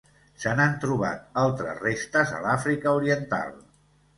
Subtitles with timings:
[0.43, 3.55] Se n'han trobat altres restes a l'Àfrica oriental.